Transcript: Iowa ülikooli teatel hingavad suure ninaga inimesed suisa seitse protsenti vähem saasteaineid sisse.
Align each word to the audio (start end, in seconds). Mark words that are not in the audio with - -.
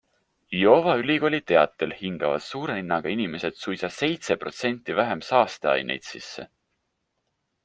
Iowa 0.59 0.93
ülikooli 1.01 1.39
teatel 1.51 1.93
hingavad 1.99 2.45
suure 2.45 2.77
ninaga 2.79 3.13
inimesed 3.17 3.61
suisa 3.65 3.91
seitse 3.99 4.39
protsenti 4.45 4.97
vähem 5.03 5.21
saasteaineid 5.29 6.11
sisse. 6.11 6.49